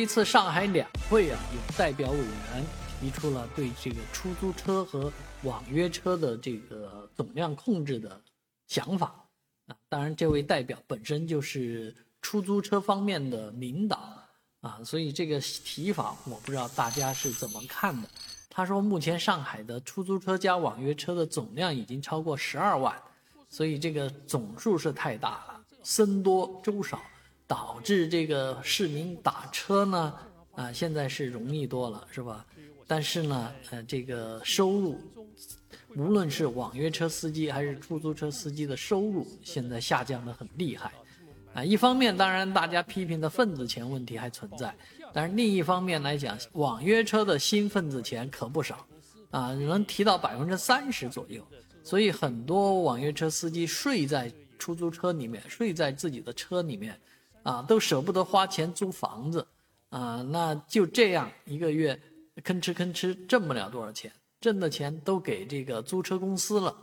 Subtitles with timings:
[0.00, 2.64] 这次上海两会啊，有代表委员
[2.98, 8.18] 提出了对这个出租车和网约车的这个总量控制的
[8.66, 9.14] 想法
[9.66, 9.76] 啊。
[9.90, 14.10] 当然，这位代表本身就是出租车方面的领导
[14.62, 18.08] 啊，所以这个提法我不知道大家是怎么看的。
[18.48, 22.96] 他说，目前上海的出租车加网约车的总量已经超过十二万，
[23.50, 26.98] 所以这个总数是太大了，僧多粥少。
[27.50, 30.14] 导致这个市民打车呢，
[30.52, 32.46] 啊，现在是容易多了，是吧？
[32.86, 35.00] 但是呢，呃，这个收入，
[35.96, 40.92] 无论是网约车司机还是出租车司机的收入，现在下降的很厉害，
[41.52, 44.72] 啊，一方面当然大家批评的份子钱问题还存在，
[45.12, 48.86] 但是另一方面来讲，网约车的新份子钱可不少，
[49.32, 51.44] 啊，能提到百分之三十左右，
[51.82, 56.96] 所以很多网约车司机睡在出租车里面，睡在自己的车里面。
[57.42, 59.46] 啊，都舍不得花钱租房子，
[59.88, 61.98] 啊，那就这样一个月
[62.44, 66.76] 吭哧吭哧挣不了多少钱，挣的钱都给这个租车公司了，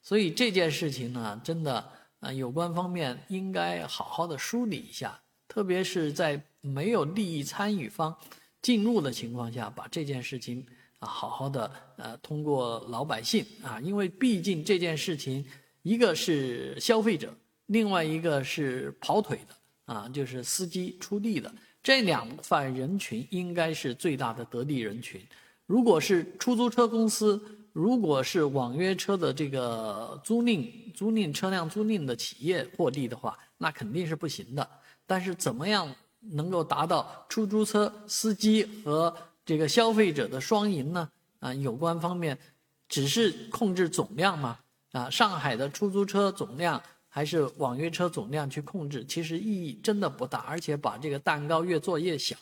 [0.00, 1.84] 所以这件事情呢，真的
[2.20, 8.16] 啊，有关方面应该好好的梳理一下，特别是在没有利益参与方
[8.60, 10.64] 进入的情况下，把这件事情
[10.98, 15.44] 啊好好的呃通过老百姓啊，因为毕竟这件事情
[15.82, 17.34] 一个是消费者，
[17.66, 19.56] 另外一个是跑腿的。
[19.84, 21.52] 啊，就是司机出力的
[21.82, 25.20] 这两块人群应该是最大的得利人群。
[25.66, 27.40] 如果是出租车公司，
[27.72, 34.68] 如果是网约车的这个租赁、租赁车辆租赁的企业获利的话，那肯定是不行的。
[35.06, 41.08] 但是怎么样能够达到出租车司机和这个消费者的双赢呢？
[41.40, 42.38] 啊，有关方面
[42.88, 44.58] 只是控制总量吗？
[44.92, 46.80] 啊，上海的出租车总量。
[47.14, 52.34] 还是网约车总量去控制，其实意义真的不大，而且把这个蛋糕越做越小，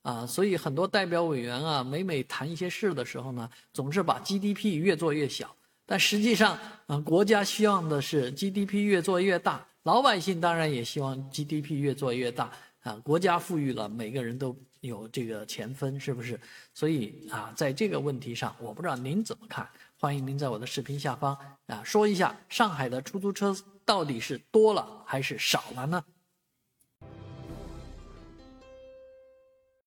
[0.00, 16.40] 啊，所以很多代表委员啊，每每谈一些事的时候呢，总是把 GDP 越做越小，但实际上，啊，国家希望的是 GDP 越做越大，老百姓当然也希望 GDP 越做越大，啊，国家富裕了，每个人都有这个钱分，是不是？
[16.72, 19.68] 所以啊，在这个问题上，我不知道您怎么看，
[20.04, 21.34] 欢迎您在我的视频下方
[21.66, 23.56] 啊说一下上海的出租车。
[23.86, 26.04] 到底是多了还是少了呢？